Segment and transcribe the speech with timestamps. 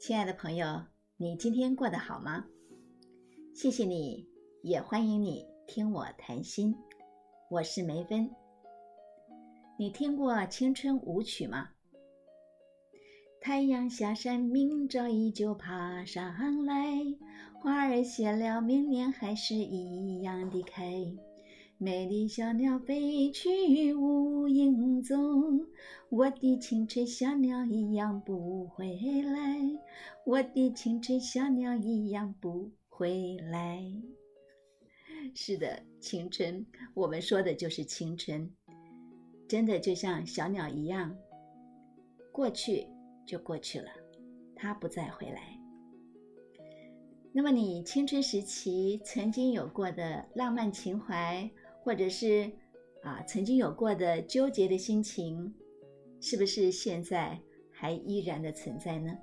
[0.00, 0.82] 亲爱的朋友，
[1.18, 2.46] 你今天过得好吗？
[3.54, 4.26] 谢谢你，
[4.62, 6.74] 也欢迎你听我谈心。
[7.50, 8.30] 我是梅芬。
[9.78, 11.68] 你听过青春舞曲吗？
[13.42, 16.96] 太阳下山，明早依旧爬上来，
[17.60, 20.90] 花儿谢了，明年还是一样的开。
[21.82, 25.66] 美丽小鸟飞去无影踪，
[26.10, 29.56] 我的青春小鸟一样不回来，
[30.26, 33.82] 我的青春小鸟一样不回来。
[35.34, 38.52] 是的，青春，我们说的就是青春，
[39.48, 41.16] 真的就像小鸟一样，
[42.30, 42.86] 过去
[43.26, 43.88] 就过去了，
[44.54, 45.58] 它不再回来。
[47.32, 51.50] 那么，你青春时期曾经有过的浪漫情怀？
[51.82, 52.50] 或者是
[53.02, 55.54] 啊，曾经有过的纠结的心情，
[56.20, 57.40] 是不是现在
[57.72, 59.16] 还依然的存在呢？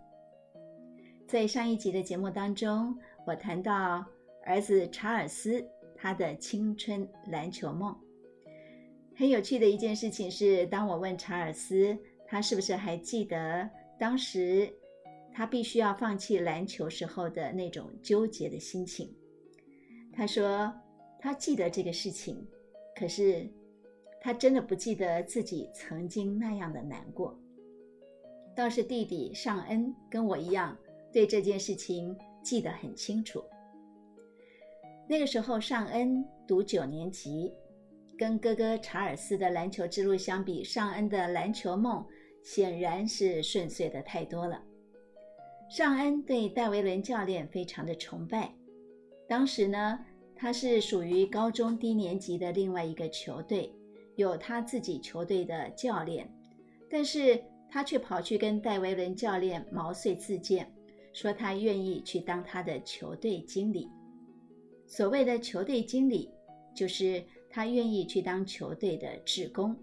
[1.28, 4.04] 在上一集的节目当中，我谈到
[4.44, 5.64] 儿子查尔斯
[5.96, 7.96] 他的青春篮球梦。
[9.16, 14.74] 很有趣的一件事情是，当我问查尔斯他是不是还记得当时
[15.32, 19.16] 他必须要放弃篮球时候的那种纠结的心情，
[20.12, 20.74] 他说。
[21.28, 22.48] 他记得这个事情，
[22.96, 23.46] 可是
[24.22, 27.38] 他真的不记得自己曾经那样的难过。
[28.56, 30.78] 倒是弟弟尚恩跟我一样，
[31.12, 33.44] 对这件事情记得很清楚。
[35.06, 37.52] 那个时候，尚恩读九年级，
[38.18, 42.08] 跟哥哥查尔斯的篮球之路相比，尚恩的篮球梦
[42.42, 44.64] 显然是顺遂的太多了。
[45.70, 48.56] 尚恩对戴维伦教练非常的崇拜，
[49.28, 50.00] 当时呢。
[50.38, 53.74] 他是属于高中低年级的另外一个球队，
[54.16, 56.32] 有他自己球队的教练，
[56.90, 60.72] 但是他却跑去跟戴维伦教练毛遂自荐，
[61.12, 63.90] 说他愿意去当他的球队经理。
[64.86, 66.30] 所谓的球队经理，
[66.76, 69.76] 就是他愿意去当球队的职工，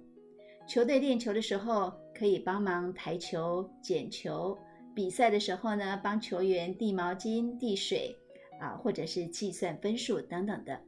[0.69, 4.57] 球队练球的时候可以帮忙抬球、捡球，
[4.95, 8.17] 比赛的时候呢，帮球员递毛巾、递水。
[8.61, 10.81] 啊，或者是计算分数等等的。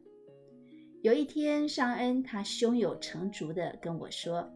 [1.03, 4.50] 有一天，尚恩他胸有成竹地跟我说，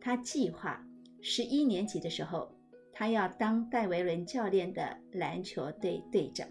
[0.00, 0.84] 他计划
[1.22, 2.54] 十一年级的时候，
[2.92, 6.46] 他要当戴维伦教练的篮球队队长。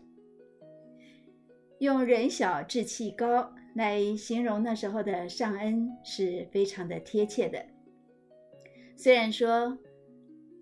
[1.80, 7.64] 用人小志气高来形容那时候的尚恩是非常的贴切的。
[8.96, 9.78] 虽然说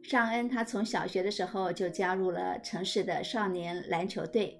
[0.02, 4.58] 尚恩他从小学的时候就加入了城市的少年篮球队。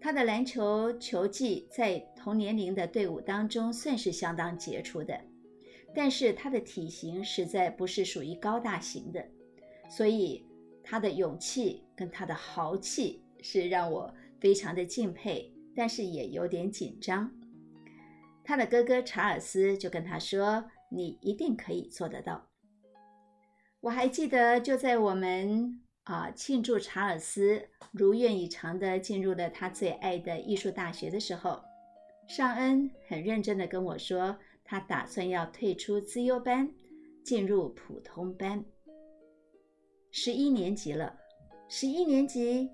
[0.00, 5.20] 他的篮球球技在同年龄的队伍当中算是相当杰出的，
[5.94, 9.22] 但是他的体型实在不是属于高大型的，
[9.90, 10.42] 所以
[10.82, 17.30] 他的勇气跟他的豪气是让我非常的敬佩，但是也有点紧张。
[18.42, 22.48] 他的哥哥查尔斯就跟他说：“你一定可以做得到。”
[23.80, 25.82] 我还记得就在我们。
[26.10, 26.30] 啊！
[26.32, 31.62] 庆祝查尔斯如愿以偿的进入了他最爱的艺术大学的时候，
[32.28, 36.72] 尚恩很认真的跟我说，他打算要退出资优班，
[37.22, 38.64] 进入普通班。
[40.10, 41.16] 十一年级了，
[41.68, 42.68] 十一年级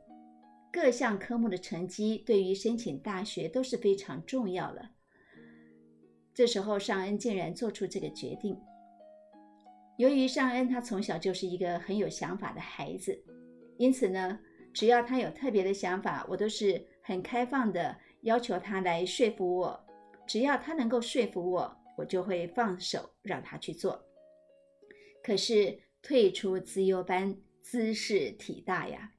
[0.72, 4.92] 各项科目的成绩对于申请大学都是非常重要了。
[6.32, 8.58] 这时候，尚恩竟然做出这个决定。
[9.98, 13.18] 由于尚恩他从小就是一个很有想法的孩子，
[13.78, 14.38] 因此呢，
[14.74, 19.86] 只要他有特别的想法，我都是很开放的，要求他来说服我。
[20.26, 24.04] 只要他能够说服我，我就会放手让他去做。
[25.22, 29.12] 可是退出资优班，姿势体大呀！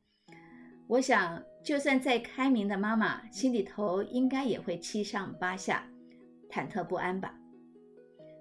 [0.87, 5.89] 我想，就算再开明的妈妈，心里头应该也会七上八下，
[6.51, 7.33] 忐忑不安吧。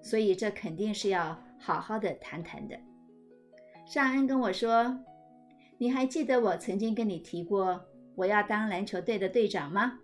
[0.03, 1.43] 所以这肯定是要。
[1.59, 2.77] 好好的谈谈的。
[3.85, 4.99] 尚恩跟我说
[5.77, 9.99] ：“你还记得我曾经跟你提过我要当篮球队的队长吗？”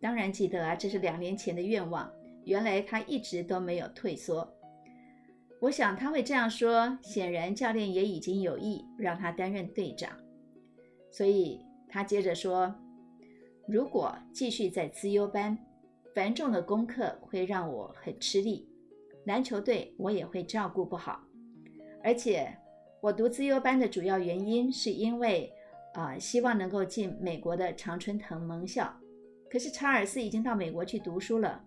[0.00, 2.10] 当然记得啊，这是两年前的愿望。
[2.44, 4.48] 原来他一直都没有退缩。
[5.60, 10.10] 我想他会这样说，显然教练也已经有意让他担任队长。
[11.10, 12.74] 所以他接着说
[13.68, 15.58] ：“如果继续在资优班，
[16.14, 18.66] 繁重的功课会让我很吃力。”
[19.28, 21.20] 篮球队我也会照顾不好，
[22.02, 22.50] 而且
[23.02, 25.52] 我读自优班的主要原因是因为，
[25.92, 28.90] 啊，希望能够进美国的常春藤盟校。
[29.50, 31.62] 可是查尔斯已经到美国去读书了，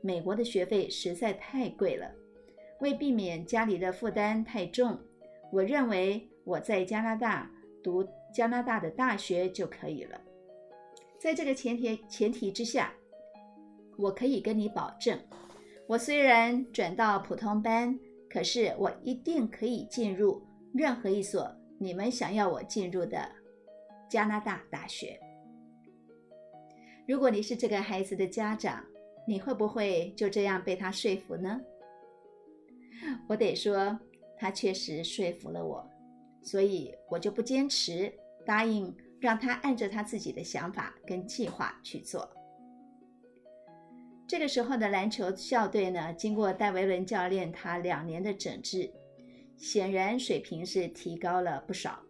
[0.00, 2.10] 美国的学费实在太贵了。
[2.80, 4.98] 为避免家里的负担太重，
[5.52, 7.50] 我认为我在加拿大
[7.82, 10.18] 读加拿大的大学就可以了。
[11.20, 12.90] 在这个前提前提之下，
[13.98, 15.18] 我可以跟你保证，
[15.86, 17.98] 我虽然转到普通班，
[18.30, 20.42] 可是我一定可以进入
[20.72, 23.28] 任何一所你们想要我进入的
[24.08, 25.18] 加拿大大学。
[27.06, 28.84] 如果你是这个孩子的家长，
[29.26, 31.60] 你会不会就这样被他说服呢？
[33.28, 33.98] 我得说，
[34.38, 35.86] 他确实说服了我，
[36.42, 38.12] 所以我就不坚持，
[38.46, 38.94] 答应。
[39.20, 42.28] 让他按着他自己的想法跟计划去做。
[44.32, 48.90] 这个时候的篮球校队呢，经过戴维伦教练他两年的整治，
[49.58, 52.02] 显然水平是提高了不少。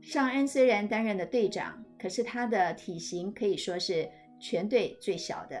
[0.00, 4.08] 尚恩虽然担任了队长，可是他的体型可以说是
[4.40, 5.60] 全队最小的。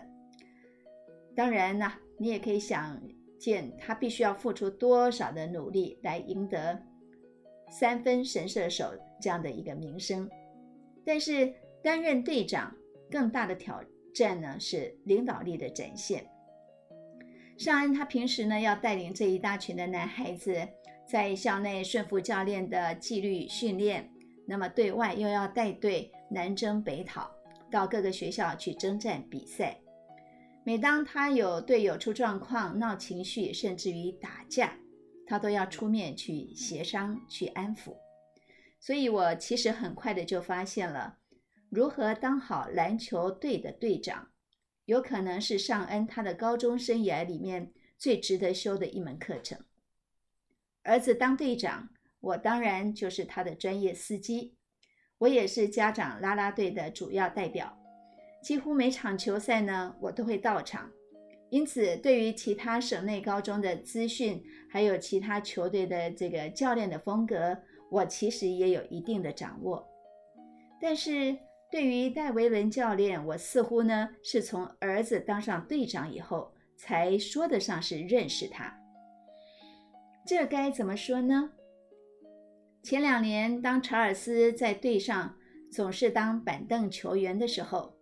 [1.34, 3.02] 当然呢，你也可以想
[3.36, 6.80] 见他必须要付出多少的努力来赢得
[7.68, 10.30] 三分神射手这样的一个名声。
[11.04, 11.52] 但是
[11.82, 12.72] 担任队长
[13.10, 13.82] 更大的挑
[14.14, 16.26] 战呢，是领导力的展现。
[17.56, 20.66] 尚恩他平时呢要带领这一大群的男孩子
[21.06, 24.10] 在校内顺服教练的纪律训练，
[24.46, 27.30] 那么对外又要带队南征北讨，
[27.70, 29.78] 到各个学校去征战比赛。
[30.64, 34.76] 每当他有队友出状况、闹情绪，甚至于打架，
[35.26, 37.94] 他都要出面去协商、去安抚。
[38.78, 41.18] 所以我其实很快的就发现了，
[41.70, 44.32] 如何当好篮球队的队长，
[44.86, 49.56] 有可能是尚恩他的高中生涯里面最值得修的一门课程。
[50.82, 54.56] 儿子当队长，我当然就是他的专业司机，
[55.18, 57.78] 我也是家长拉拉队的主要代表，
[58.42, 60.90] 几乎每场球赛呢，我都会到场。
[61.50, 67.56] 因此，对于其他省内高中的资讯，还有其他球队的这个教练的风格。
[67.90, 69.84] 我其实也有一定的掌握，
[70.80, 71.36] 但是
[71.70, 78.76] 对于戴维伦教练，我似乎呢是从儿子当上队长以后才说得上是认识他。
[80.26, 81.52] 这该怎么说呢？
[82.82, 85.36] 前两年，当查尔斯在队上
[85.70, 87.94] 总是当板凳球员的时候，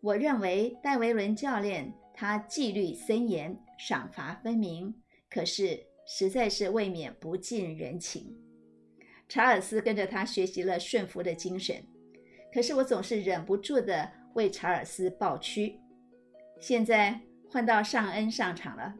[0.00, 4.94] 我认为戴维伦教练他纪律森严、赏罚分明，
[5.30, 8.36] 可是实在是未免不近人情。
[9.28, 11.82] 查尔斯跟着他学习了顺服的精神，
[12.54, 15.80] 可是我总是忍不住的为查尔斯抱屈。
[16.60, 17.20] 现在
[17.50, 18.94] 换到尚恩上场了，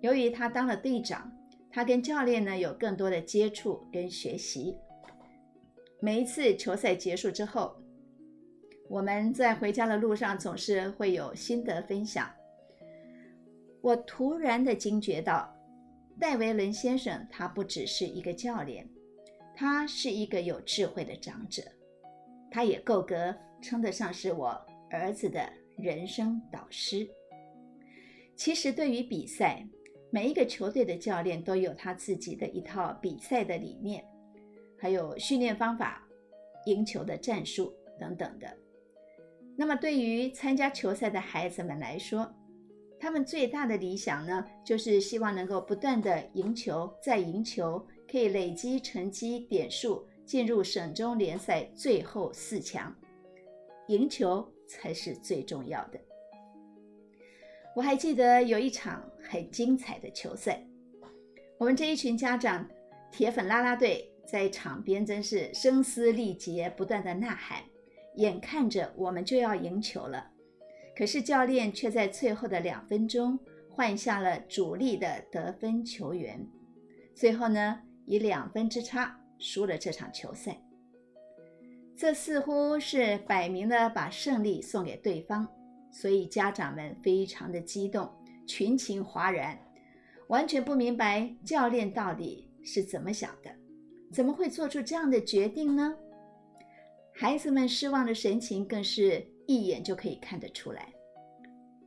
[0.00, 1.30] 由于他当了队长，
[1.70, 4.74] 他跟教练呢有更多的接触跟学习。
[6.00, 7.76] 每一次球赛结束之后，
[8.88, 12.30] 我们在回家的路上总是会有心得分享。
[13.82, 15.54] 我突然的惊觉到，
[16.18, 18.88] 戴维伦先生他不只是一个教练。
[19.54, 21.62] 他是一个有智慧的长者，
[22.56, 24.58] 他也够格称得上是我
[24.88, 27.06] 儿子的人生导师。
[28.34, 29.62] 其实，对于比赛，
[30.10, 34.02] 每一个球队的教练都有他自己的一套比赛的理念，
[34.78, 36.02] 还有训练方法、
[36.64, 38.50] 赢球的战术等等的。
[39.54, 42.26] 那么，对于参加球赛的孩子们来说，
[42.98, 47.86] 他们最大的理想呢，就是希望能够不断的赢球，再赢球。
[48.10, 52.94] 可以累积成绩点数，进入省中联赛最后四强，
[53.86, 56.00] 赢球才是最重要的。
[57.76, 60.66] 我还记得有一场很精彩的球赛，
[61.58, 62.68] 我们这一群家长
[63.12, 67.62] 铁粉啦啦队在场边真是声嘶力竭，不断的呐喊，
[68.16, 70.32] 眼看着我们就要赢球了，
[70.96, 73.38] 可是教练却在最后的两分钟
[73.70, 76.44] 换下了主力的得分球员，
[77.14, 77.80] 最后呢？
[78.08, 80.60] 以两分之差输了这场球赛，
[81.96, 85.46] 这似乎是摆明了把胜利送给对方，
[85.92, 88.10] 所以家长们非常的激动，
[88.46, 89.58] 群情哗然，
[90.28, 93.50] 完全不明白教练到底是怎么想的，
[94.12, 95.96] 怎么会做出这样的决定呢？
[97.14, 100.92] 孩子们失望的神情更是一眼就可以看得出来。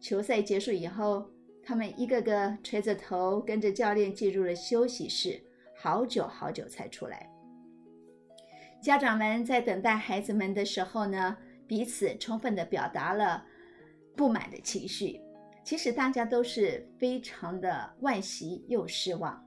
[0.02, 1.30] 球赛结束以后，
[1.62, 5.40] 他们一个个垂着头，跟着教练进入了休息室。
[5.82, 7.29] 好久好久才出来。
[8.82, 11.36] 家长们在等待孩子们的时候呢，
[11.68, 13.44] 彼此充分的表达了
[14.16, 15.22] 不满的情绪。
[15.64, 19.46] 其实大家都是非常的惋惜又失望，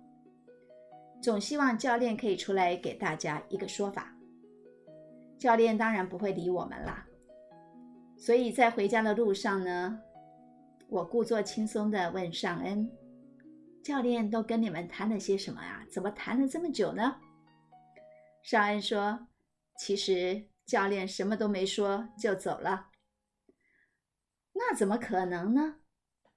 [1.21, 4.15] 总希望教练可以出来给大家一个说法。
[5.39, 7.05] 教练当然不会理我们啦。
[8.17, 9.99] 所以在回家的路上呢，
[10.89, 12.89] 我故作轻松的问尚恩。
[13.83, 15.85] 教练都跟你们谈了些什么啊？
[15.91, 17.17] 怎么谈了这么久呢？
[18.43, 19.29] 尚恩说
[19.79, 22.89] ：“其实教练什么都没说就走了。
[24.53, 25.81] 那怎么可能呢？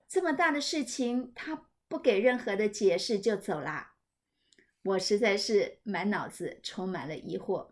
[0.07, 3.95] 这么大的事情，他不给任何的解释就走啦？
[4.83, 7.71] 我实在是满脑子充满了疑惑，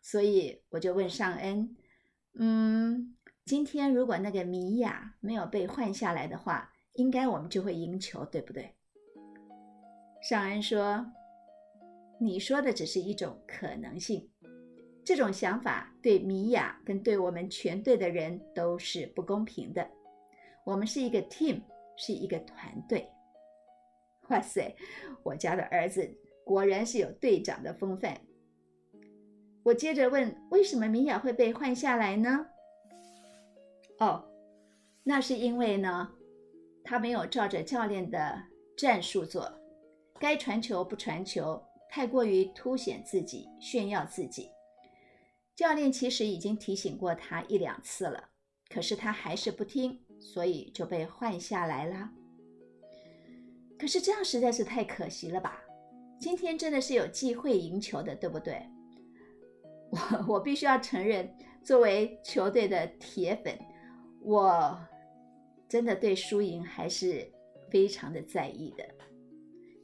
[0.00, 1.76] 所以我就问尚恩
[2.34, 3.14] ：“嗯，
[3.44, 8.74] 今天如果那个米娅没有被换下来的话，应该我们就会赢球，对不对？”
[10.22, 11.12] 尚恩说
[12.24, 14.26] ：“你说的只是一种可能性，
[15.04, 19.86] 这种想法对米娅跟对我们全队的人都是不公平的。
[20.64, 21.60] 我们是一个 team，
[21.98, 23.06] 是一个团队。”
[24.30, 24.74] 哇塞，
[25.22, 26.10] 我家的儿子
[26.46, 28.18] 果然是有队长的风范。
[29.62, 32.46] 我接着问：“为什么米娅会被换下来呢？”
[34.00, 34.24] 哦，
[35.02, 36.10] 那是因为呢，
[36.82, 38.42] 他没有照着教练的
[38.78, 39.52] 战术做。
[40.18, 41.62] 该传球不传球，
[41.94, 44.50] 太过于凸显自己、炫耀自己。
[45.54, 48.30] 教练其实已经提醒过他一两次了，
[48.68, 52.10] 可是他还是不听，所以就被换下来了。
[53.78, 55.62] 可是这样实在是太可惜了吧？
[56.18, 58.60] 今天真的是有机会赢球的，对不对？
[60.26, 61.32] 我我必须要承认，
[61.62, 63.56] 作为球队的铁粉，
[64.20, 64.76] 我
[65.68, 67.32] 真的对输赢还是
[67.70, 68.84] 非常的在意的。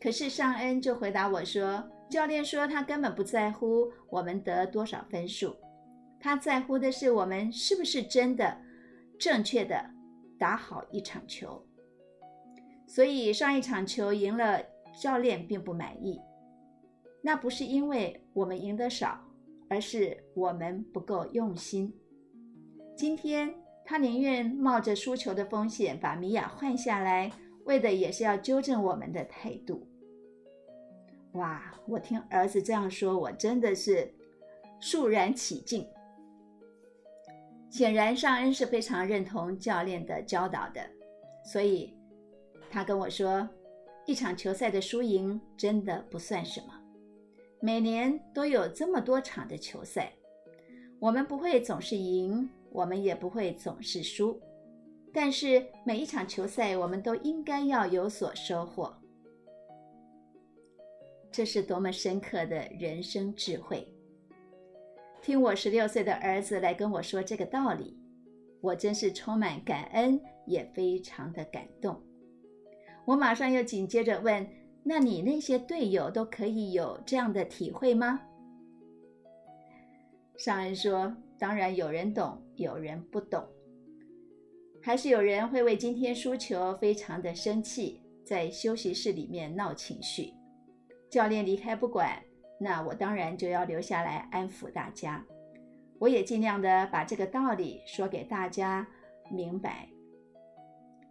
[0.01, 5.57] 可是尚恩就回答我说：“教练说他根本不在乎我们得多少分数，
[6.19, 8.61] 他在乎的是我们是不是真的
[9.17, 9.89] 正确的
[10.37, 11.65] 打好一场球。
[12.89, 14.61] 所以上一场球赢了，
[15.01, 16.21] 教练并不满意。
[17.23, 19.21] 那不是因为我们赢得少，
[19.69, 21.95] 而是我们不够用心。
[22.97, 27.31] 今天他宁愿冒着输球的风险把米娅换下来，
[27.67, 29.87] 为的也是要纠正我们的态度。”
[31.35, 31.63] 哇！
[31.87, 34.13] 我听儿子这样说，我真的是
[34.81, 35.87] 肃然起敬。
[37.71, 40.81] 显然，尚恩是非常认同教练的教导的，
[41.45, 41.95] 所以
[42.69, 43.49] 他跟我说，
[44.07, 46.75] 一场球赛的输赢真的不算什么。
[47.61, 50.13] 每年都有这么多场的球赛，
[50.99, 54.41] 我们不会总是赢，我们也不会总是输，
[55.13, 58.93] 但是每一场球赛，我们都应该要有所收获。
[61.33, 63.87] 这是多么深刻的人生智慧！
[65.23, 67.97] 听我十六岁的儿子来跟我说这个道理，
[68.61, 72.03] 我真是充满感恩，也非常的感动。
[73.05, 74.45] 我马上又紧接着问
[74.83, 78.21] ：“那你那些队友都可以有这样的体会吗？”
[80.37, 83.47] 尚恩说：“当然有人懂，有人不懂，
[84.83, 90.33] 还是有人会为今天输球非常的生气，在休息室里面闹情绪。”
[91.11, 92.23] 教练离开不管，
[92.61, 95.25] 那我当然就要留下来安抚大家。
[95.99, 98.87] 我也尽量的把这个道理说给大家
[99.29, 99.89] 明白。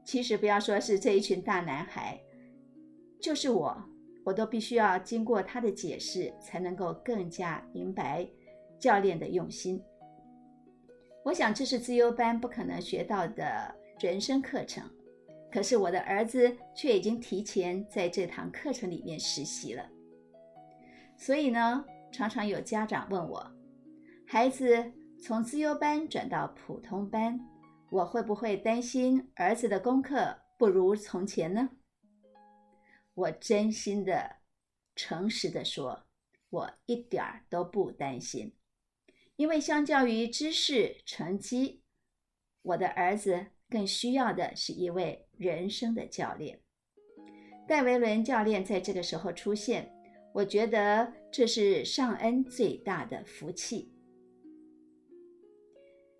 [0.03, 2.19] 其实不要说是这一群大男孩，
[3.21, 3.77] 就是我，
[4.23, 8.27] 我都必须要经过他的解释，才能够更加明白
[8.79, 9.83] 教练的用心。
[11.25, 14.89] 我想这是自优班不可能学到的人生课程。
[15.51, 19.89] 可是我的儿子却已经提前在这堂课程里面实习了，
[21.17, 23.51] 所以呢，常常有家长问我，
[24.27, 27.39] 孩子从自优班转到普通班，
[27.89, 31.71] 我会不会担心儿子的功课不如从前呢？
[33.15, 34.37] 我真心的、
[34.95, 36.05] 诚实的说，
[36.51, 38.55] 我一点儿都不担心，
[39.35, 41.81] 因为相较于知识、成绩，
[42.61, 45.25] 我的儿子更需要的是一位。
[45.39, 46.59] 人生的教练，
[47.65, 49.89] 戴维伦教练在这个时候出现，
[50.33, 53.89] 我觉得这是尚恩最大的福气。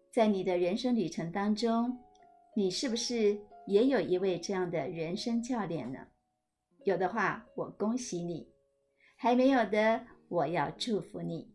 [0.10, 2.00] 在你的人生旅程当中，
[2.56, 6.00] 你是不是也有一位这样的人生教练呢？
[6.86, 8.48] 有的话，我恭喜你；
[9.18, 11.54] 还没有的，我要祝福你。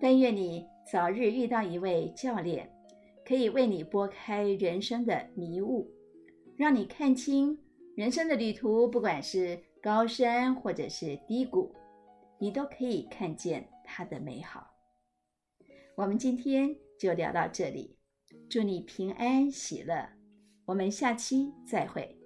[0.00, 2.68] 但愿你早日遇到一位教练，
[3.24, 5.88] 可以为你拨开人生的迷雾。
[6.58, 7.56] 让你看清
[7.94, 11.72] 人生的旅途，不管是高山或者是低谷，
[12.40, 14.68] 你都可以看见它的美好。
[15.94, 17.96] 我们今天就聊到这里，
[18.50, 20.08] 祝你平安喜乐，
[20.64, 22.17] 我们下期再会。